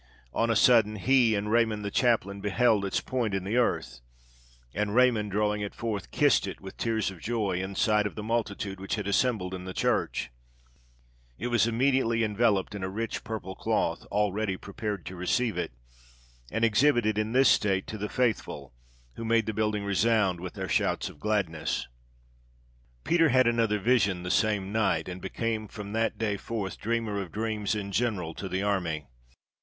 On 0.33 0.49
a 0.49 0.55
sudden, 0.55 0.95
he 0.95 1.35
and 1.35 1.51
Raymond 1.51 1.85
the 1.85 1.91
chaplain 1.91 2.41
beheld 2.41 2.85
its 2.85 2.99
point 3.01 3.35
in 3.35 3.43
the 3.43 3.57
earth, 3.57 4.01
and 4.73 4.95
Raymond, 4.95 5.29
drawing 5.29 5.61
it 5.61 5.75
forth, 5.75 6.09
kissed 6.09 6.47
it 6.47 6.59
with 6.59 6.75
tears 6.75 7.11
of 7.11 7.19
joy, 7.19 7.61
in 7.61 7.75
sight 7.75 8.07
of 8.07 8.15
the 8.15 8.23
multitude 8.23 8.79
which 8.79 8.95
had 8.95 9.05
assembled 9.07 9.53
in 9.53 9.65
the 9.65 9.75
church. 9.75 10.31
It 11.37 11.49
was 11.49 11.67
immediately 11.67 12.23
enveloped 12.23 12.73
in 12.73 12.83
a 12.83 12.89
rich 12.89 13.23
purple 13.23 13.53
cloth, 13.55 14.03
already 14.07 14.57
prepared 14.57 15.05
to 15.05 15.15
receive 15.15 15.55
it, 15.55 15.71
and 16.51 16.65
exhibited 16.65 17.19
in 17.19 17.33
this 17.33 17.49
state 17.49 17.85
to 17.85 17.99
the 17.99 18.09
faithful, 18.09 18.73
who 19.17 19.23
made 19.23 19.45
the 19.45 19.53
building 19.53 19.83
resound 19.83 20.39
with 20.39 20.53
their 20.55 20.67
shouts 20.67 21.09
of 21.09 21.19
gladness. 21.19 21.85
[Illustration: 21.85 21.87
THE 23.03 23.09
HOLY 23.09 23.17
LANCE.] 23.17 23.19
Peter 23.19 23.29
had 23.29 23.45
another 23.47 23.77
vision 23.79 24.23
the 24.23 24.31
same 24.31 24.71
night, 24.71 25.07
and 25.07 25.21
became 25.21 25.67
from 25.67 25.93
that 25.93 26.17
day 26.17 26.37
forth 26.37 26.79
"dreamer 26.79 27.21
of 27.21 27.31
dreams" 27.31 27.75
in 27.75 27.91
general 27.91 28.33
to 28.33 28.49
the 28.49 28.63
army. 28.63 29.05